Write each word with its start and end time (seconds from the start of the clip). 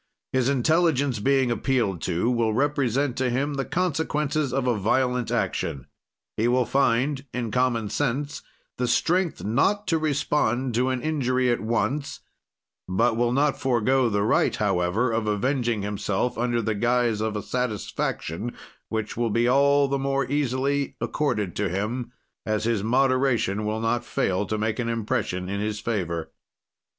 His 0.33 0.49
intelligence, 0.49 1.19
being 1.19 1.51
appealed 1.51 2.01
to, 2.05 2.27
will 2.31 2.55
represent 2.55 3.15
to 3.17 3.29
him 3.29 3.53
the 3.53 3.65
consequences 3.65 4.51
of 4.51 4.65
a 4.65 4.75
violent 4.75 5.29
action. 5.29 5.85
"He 6.35 6.47
will 6.47 6.65
find, 6.65 7.23
in 7.35 7.51
common 7.51 7.87
sense, 7.89 8.41
the 8.79 8.87
strength 8.87 9.43
not 9.43 9.85
to 9.89 9.99
respond 9.99 10.73
to 10.73 10.89
an 10.89 11.03
injury 11.03 11.51
at 11.51 11.59
once; 11.61 12.21
but 12.89 13.15
will 13.15 13.31
not 13.31 13.59
forego 13.59 14.09
the 14.09 14.23
right, 14.23 14.55
however, 14.55 15.11
of 15.11 15.27
avenging 15.27 15.83
himself 15.83 16.35
under 16.35 16.63
the 16.63 16.73
guise 16.73 17.21
of 17.21 17.35
a 17.35 17.43
satisfaction 17.43 18.53
which 18.89 19.15
will 19.15 19.29
be 19.29 19.47
all 19.47 19.87
the 19.87 19.99
more 19.99 20.25
easily 20.31 20.95
accorded 20.99 21.55
to 21.57 21.69
him 21.69 22.11
as 22.43 22.63
his 22.63 22.81
moderation 22.83 23.65
will 23.65 23.79
not 23.79 24.03
fail 24.03 24.47
to 24.47 24.57
make 24.57 24.79
an 24.79 24.89
impression 24.89 25.47
in 25.47 25.59
his 25.61 25.79
favor." 25.79 26.31